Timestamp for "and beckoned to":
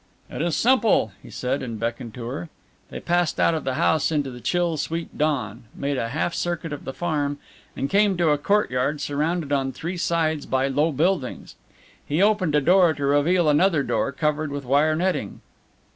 1.61-2.25